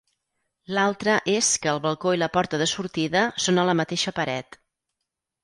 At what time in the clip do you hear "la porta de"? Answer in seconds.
2.23-2.69